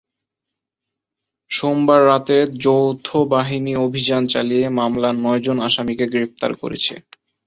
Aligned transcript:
সোমবার 1.51 2.01
রাতে 2.05 2.37
যৌথ 2.63 3.05
বাহিনী 3.31 3.73
অভিযান 3.85 4.23
চালিয়ে 4.25 4.65
মামলার 4.77 5.15
নয়জন 5.17 5.57
আসামিকে 5.67 6.05
গ্রেপ্তার 6.13 6.51
করেছে। 6.61 6.93